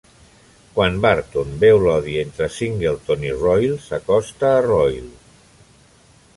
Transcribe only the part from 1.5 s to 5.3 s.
veu l'odi entre Singleton i Royle, s'acosta a Royle.